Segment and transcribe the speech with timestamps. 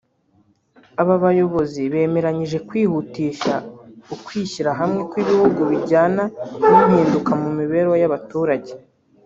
[1.01, 3.53] aba bayobozi bemeranyije kwihutisha
[4.13, 6.23] ukwishyira hamwe kw’ibihugu bijyana
[6.67, 8.71] n’impinduka mu mibereho y’abaturage